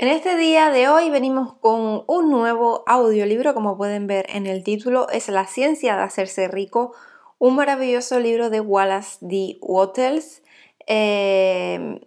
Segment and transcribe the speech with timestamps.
[0.00, 4.64] En este día de hoy venimos con un nuevo audiolibro, como pueden ver en el
[4.64, 6.94] título, es La ciencia de hacerse rico,
[7.36, 9.58] un maravilloso libro de Wallace D.
[9.60, 10.42] Wattles.
[10.86, 12.00] Eh,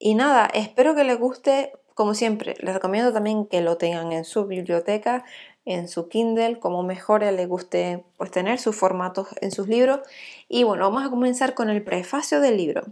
[0.00, 4.24] y nada, espero que les guste, como siempre, les recomiendo también que lo tengan en
[4.24, 5.24] su biblioteca,
[5.64, 10.00] en su Kindle, como mejor les guste pues, tener sus formatos en sus libros.
[10.48, 12.82] Y bueno, vamos a comenzar con el prefacio del libro.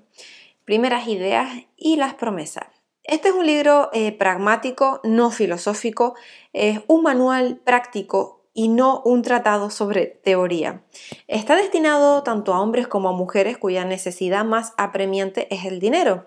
[0.65, 2.76] Primeras ideas y las promesas.
[3.07, 6.17] Este es un libro eh, pragmático, no filosófico,
[6.53, 10.83] es un manual práctico y no un tratado sobre teoría.
[11.29, 16.25] Está destinado tanto a hombres como a mujeres cuya necesidad más apremiante es el dinero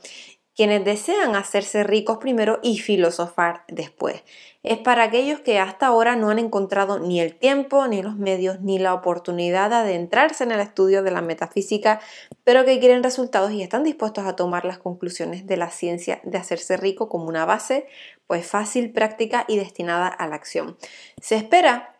[0.59, 4.23] quienes desean hacerse ricos primero y filosofar después.
[4.61, 8.59] Es para aquellos que hasta ahora no han encontrado ni el tiempo, ni los medios,
[8.59, 12.01] ni la oportunidad de adentrarse en el estudio de la metafísica,
[12.43, 16.37] pero que quieren resultados y están dispuestos a tomar las conclusiones de la ciencia de
[16.37, 17.87] hacerse rico como una base,
[18.27, 20.77] pues fácil, práctica y destinada a la acción.
[21.21, 21.95] Se espera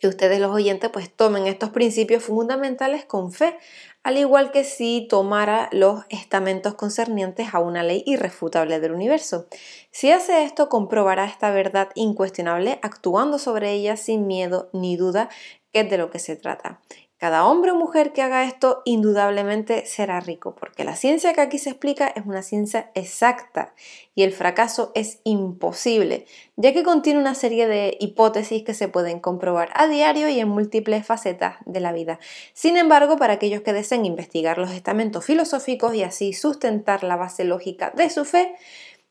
[0.00, 3.56] que ustedes los oyentes pues tomen estos principios fundamentales con fe,
[4.02, 9.46] al igual que si tomara los estamentos concernientes a una ley irrefutable del universo.
[9.90, 15.28] Si hace esto, comprobará esta verdad incuestionable actuando sobre ella sin miedo ni duda,
[15.72, 16.80] que es de lo que se trata.
[17.22, 21.56] Cada hombre o mujer que haga esto indudablemente será rico, porque la ciencia que aquí
[21.56, 23.74] se explica es una ciencia exacta
[24.16, 29.20] y el fracaso es imposible, ya que contiene una serie de hipótesis que se pueden
[29.20, 32.18] comprobar a diario y en múltiples facetas de la vida.
[32.54, 37.44] Sin embargo, para aquellos que deseen investigar los estamentos filosóficos y así sustentar la base
[37.44, 38.56] lógica de su fe,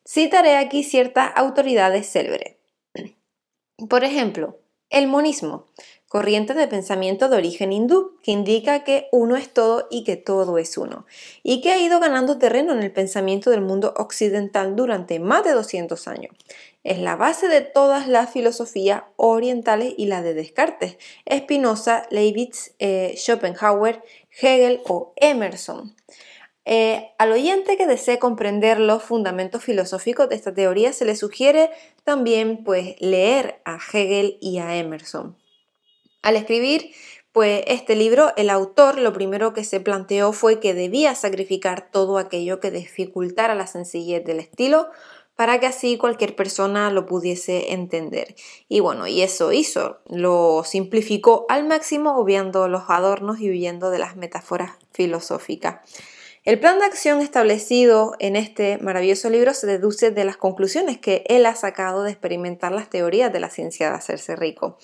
[0.05, 2.57] citaré aquí ciertas autoridades célebres.
[3.87, 5.67] Por ejemplo, el monismo
[6.11, 10.57] corriente de pensamiento de origen hindú, que indica que uno es todo y que todo
[10.57, 11.05] es uno,
[11.41, 15.53] y que ha ido ganando terreno en el pensamiento del mundo occidental durante más de
[15.53, 16.35] 200 años.
[16.83, 20.97] Es la base de todas las filosofías orientales y la de Descartes,
[21.33, 24.03] Spinoza, Leibniz, eh, Schopenhauer,
[24.38, 25.95] Hegel o Emerson.
[26.66, 31.71] Eh, al oyente que desee comprender los fundamentos filosóficos de esta teoría se le sugiere
[32.03, 35.38] también pues, leer a Hegel y a Emerson.
[36.21, 36.91] Al escribir
[37.31, 42.17] pues este libro, el autor lo primero que se planteó fue que debía sacrificar todo
[42.17, 44.89] aquello que dificultara la sencillez del estilo
[45.37, 48.35] para que así cualquier persona lo pudiese entender.
[48.67, 53.99] Y bueno, y eso hizo, lo simplificó al máximo obviando los adornos y huyendo de
[53.99, 55.79] las metáforas filosóficas.
[56.43, 61.23] El plan de acción establecido en este maravilloso libro se deduce de las conclusiones que
[61.27, 64.77] él ha sacado de experimentar las teorías de la ciencia de hacerse rico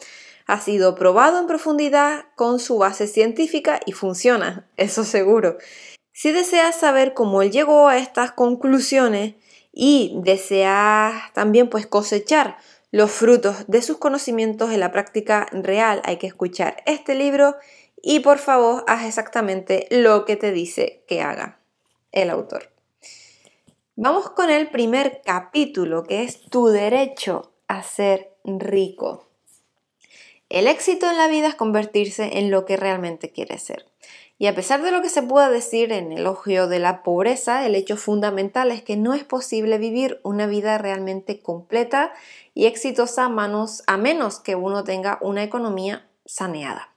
[0.48, 5.58] ha sido probado en profundidad con su base científica y funciona, eso seguro.
[6.14, 9.36] Si deseas saber cómo él llegó a estas conclusiones
[9.72, 12.58] y deseas también pues cosechar
[12.90, 17.58] los frutos de sus conocimientos en la práctica real, hay que escuchar este libro
[18.02, 21.60] y por favor haz exactamente lo que te dice que haga
[22.12, 22.72] el autor.
[23.96, 29.27] Vamos con el primer capítulo que es tu derecho a ser rico.
[30.50, 33.86] El éxito en la vida es convertirse en lo que realmente quieres ser.
[34.40, 37.76] Y a pesar de lo que se pueda decir en elogio de la pobreza, el
[37.76, 42.14] hecho fundamental es que no es posible vivir una vida realmente completa
[42.54, 46.97] y exitosa a menos que uno tenga una economía saneada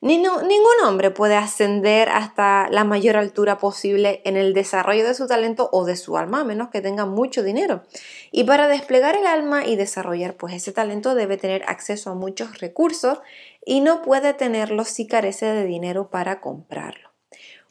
[0.00, 5.68] ningún hombre puede ascender hasta la mayor altura posible en el desarrollo de su talento
[5.72, 7.82] o de su alma, a menos que tenga mucho dinero.
[8.30, 12.58] Y para desplegar el alma y desarrollar pues ese talento debe tener acceso a muchos
[12.58, 13.18] recursos
[13.64, 17.10] y no puede tenerlos si carece de dinero para comprarlo.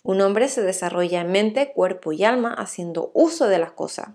[0.03, 4.09] Un hombre se desarrolla en mente, cuerpo y alma haciendo uso de las cosas.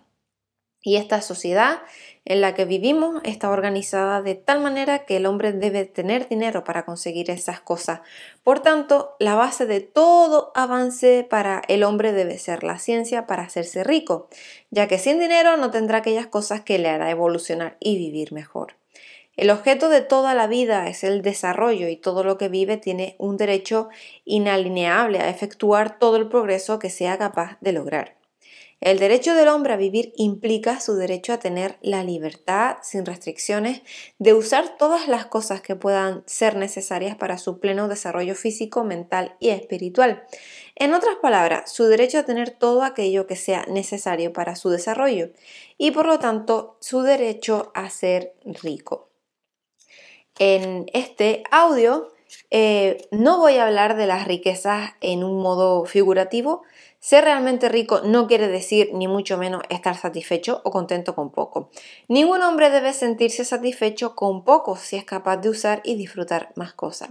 [0.82, 1.81] Y esta sociedad
[2.25, 6.65] en la que vivimos está organizada de tal manera que el hombre debe tener dinero
[6.65, 8.00] para conseguir esas cosas.
[8.43, 13.44] Por tanto, la base de todo avance para el hombre debe ser la ciencia para
[13.44, 14.28] hacerse rico,
[14.71, 18.74] ya que sin dinero no tendrá aquellas cosas que le hará evolucionar y vivir mejor.
[19.36, 23.16] El objeto de toda la vida es el desarrollo y todo lo que vive tiene
[23.18, 23.89] un derecho
[24.24, 28.22] inalineable a efectuar todo el progreso que sea capaz de lograr.
[28.83, 33.83] El derecho del hombre a vivir implica su derecho a tener la libertad, sin restricciones,
[34.19, 39.37] de usar todas las cosas que puedan ser necesarias para su pleno desarrollo físico, mental
[39.39, 40.25] y espiritual.
[40.75, 45.31] En otras palabras, su derecho a tener todo aquello que sea necesario para su desarrollo
[45.79, 49.11] y por lo tanto su derecho a ser rico.
[50.41, 52.11] En este audio
[52.51, 56.63] eh, no voy a hablar de las riquezas en un modo figurativo,
[57.05, 61.69] Ser realmente rico no quiere decir ni mucho menos estar satisfecho o contento con poco.
[62.07, 66.75] Ningún hombre debe sentirse satisfecho con poco si es capaz de usar y disfrutar más
[66.75, 67.11] cosas.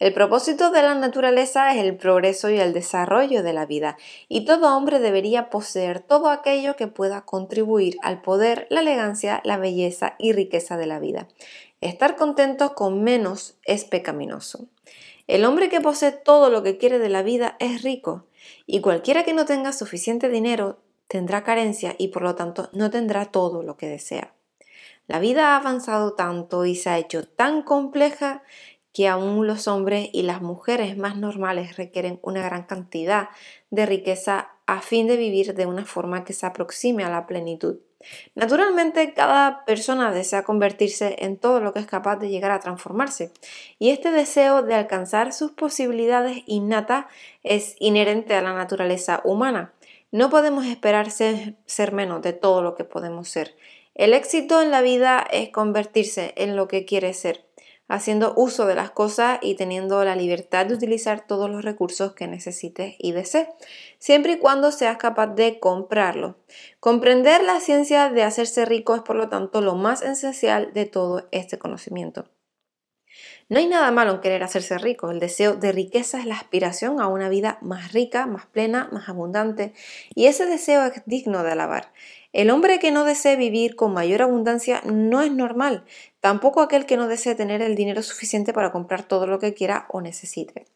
[0.00, 3.96] El propósito de la naturaleza es el progreso y el desarrollo de la vida,
[4.28, 9.56] y todo hombre debería poseer todo aquello que pueda contribuir al poder, la elegancia, la
[9.56, 11.28] belleza y riqueza de la vida.
[11.80, 14.66] Estar contentos con menos es pecaminoso.
[15.28, 18.26] El hombre que posee todo lo que quiere de la vida es rico
[18.66, 23.26] y cualquiera que no tenga suficiente dinero tendrá carencia y por lo tanto no tendrá
[23.26, 24.34] todo lo que desea.
[25.06, 28.42] La vida ha avanzado tanto y se ha hecho tan compleja
[28.92, 33.28] que aún los hombres y las mujeres más normales requieren una gran cantidad
[33.70, 37.78] de riqueza a fin de vivir de una forma que se aproxime a la plenitud.
[38.34, 43.32] Naturalmente, cada persona desea convertirse en todo lo que es capaz de llegar a transformarse,
[43.78, 47.06] y este deseo de alcanzar sus posibilidades innatas
[47.42, 49.72] es inherente a la naturaleza humana.
[50.10, 51.56] No podemos esperar ser,
[51.92, 53.56] menos de todo lo que podemos ser.
[53.94, 57.47] El éxito en la vida es convertirse en lo que quiere ser
[57.88, 62.26] haciendo uso de las cosas y teniendo la libertad de utilizar todos los recursos que
[62.26, 63.48] necesites y desees,
[63.98, 66.36] siempre y cuando seas capaz de comprarlo.
[66.80, 71.26] Comprender la ciencia de hacerse rico es por lo tanto lo más esencial de todo
[71.32, 72.26] este conocimiento.
[73.48, 75.10] No hay nada malo en querer hacerse rico.
[75.10, 79.08] El deseo de riqueza es la aspiración a una vida más rica, más plena, más
[79.08, 79.72] abundante,
[80.14, 81.90] y ese deseo es digno de alabar.
[82.34, 85.84] El hombre que no desee vivir con mayor abundancia no es normal,
[86.20, 89.86] tampoco aquel que no desee tener el dinero suficiente para comprar todo lo que quiera
[89.88, 90.66] o necesite.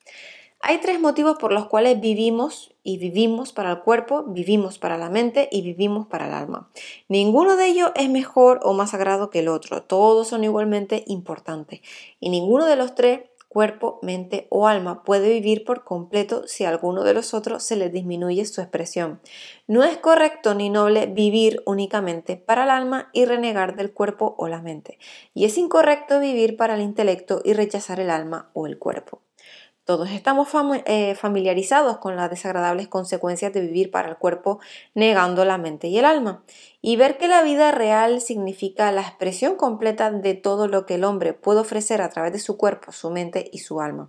[0.65, 5.11] Hay tres motivos por los cuales vivimos y vivimos para el cuerpo, vivimos para la
[5.11, 6.71] mente y vivimos para el alma.
[7.09, 11.81] Ninguno de ellos es mejor o más sagrado que el otro, todos son igualmente importantes
[12.21, 13.23] y ninguno de los tres
[13.53, 17.77] cuerpo, mente o alma puede vivir por completo si a alguno de los otros se
[17.77, 19.21] le disminuye su expresión.
[19.67, 24.49] No es correcto ni noble vivir únicamente para el alma y renegar del cuerpo o
[24.49, 24.99] la mente,
[25.35, 29.21] y es incorrecto vivir para el intelecto y rechazar el alma o el cuerpo.
[29.93, 30.49] Todos estamos
[30.87, 34.59] eh, familiarizados con las desagradables consecuencias de vivir para el cuerpo
[34.95, 36.45] negando la mente y el alma.
[36.81, 41.05] Y ver que la vida real significa la expresión completa de todo lo que el
[41.05, 44.09] hombre puede ofrecer a través de su cuerpo, su mente y su alma.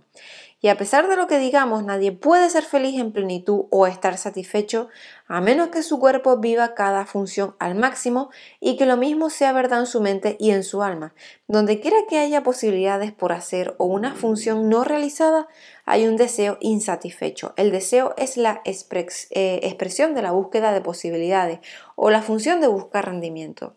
[0.64, 4.16] Y a pesar de lo que digamos, nadie puede ser feliz en plenitud o estar
[4.16, 4.88] satisfecho
[5.28, 9.52] a menos que su cuerpo viva cada función al máximo y que lo mismo sea
[9.52, 11.12] verdad en su mente y en su alma.
[11.48, 15.48] Donde quiera que haya posibilidades por hacer o una función no realizada,
[15.84, 17.52] hay un deseo insatisfecho.
[17.56, 21.60] El deseo es la eh, expresión de la búsqueda de posibilidades
[21.96, 23.74] o la función de buscar rendimiento.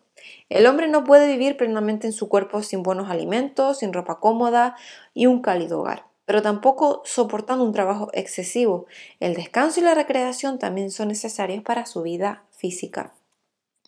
[0.48, 4.76] El hombre no puede vivir plenamente en su cuerpo sin buenos alimentos, sin ropa cómoda
[5.14, 8.84] y un cálido hogar pero tampoco soportando un trabajo excesivo.
[9.18, 13.14] El descanso y la recreación también son necesarios para su vida física.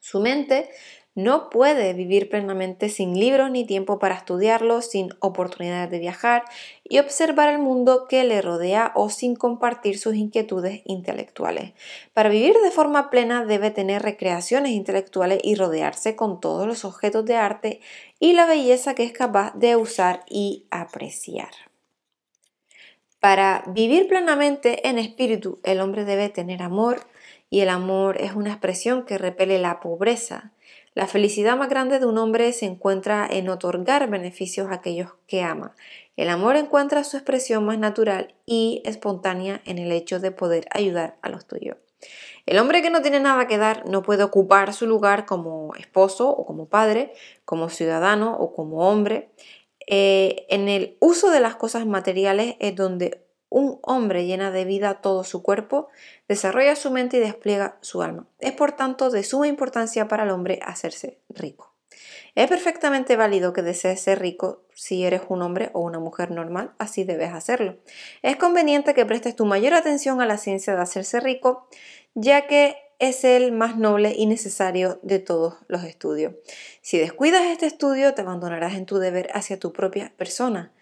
[0.01, 0.71] Su mente
[1.15, 6.45] no puede vivir plenamente sin libros ni tiempo para estudiarlos, sin oportunidades de viajar
[6.85, 11.73] y observar el mundo que le rodea o sin compartir sus inquietudes intelectuales.
[12.15, 17.25] Para vivir de forma plena debe tener recreaciones intelectuales y rodearse con todos los objetos
[17.25, 17.81] de arte
[18.21, 21.51] y la belleza que es capaz de usar y apreciar.
[23.19, 27.07] Para vivir plenamente en espíritu, el hombre debe tener amor
[27.51, 30.53] y el amor es una expresión que repele la pobreza.
[30.95, 35.43] La felicidad más grande de un hombre se encuentra en otorgar beneficios a aquellos que
[35.43, 35.77] ama.
[36.17, 41.17] El amor encuentra su expresión más natural y espontánea en el hecho de poder ayudar
[41.23, 41.77] a los tuyos.
[42.45, 46.29] El hombre que no tiene nada que dar no puede ocupar su lugar como esposo
[46.29, 47.13] o como padre,
[47.45, 49.31] como ciudadano o como hombre.
[49.87, 55.03] Eh, en el uso de las cosas materiales es donde un hombre llena de vida
[55.03, 55.89] todo su cuerpo,
[56.29, 58.27] desarrolla su mente y despliega su alma.
[58.39, 61.75] Es por tanto de suma importancia para el hombre hacerse rico.
[62.35, 66.73] Es perfectamente válido que desees ser rico si eres un hombre o una mujer normal,
[66.79, 67.77] así debes hacerlo.
[68.23, 71.69] Es conveniente que prestes tu mayor atención a la ciencia de hacerse rico,
[72.15, 76.35] ya que es el más noble y necesario de todos los estudios.
[76.83, 80.73] Si descuidas este estudio, te abandonarás en tu deber hacia tu propia persona,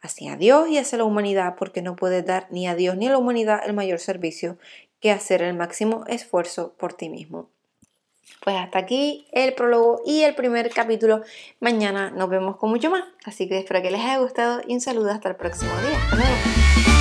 [0.00, 3.10] hacia Dios y hacia la humanidad, porque no puedes dar ni a Dios ni a
[3.10, 4.58] la humanidad el mayor servicio
[5.00, 7.48] que hacer el máximo esfuerzo por ti mismo.
[8.44, 11.22] Pues hasta aquí el prólogo y el primer capítulo.
[11.60, 13.04] Mañana nos vemos con mucho más.
[13.24, 15.98] Así que espero que les haya gustado y un saludo hasta el próximo día.
[16.12, 16.95] Hasta.